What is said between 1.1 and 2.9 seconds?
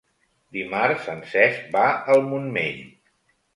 en Cesc va al Montmell.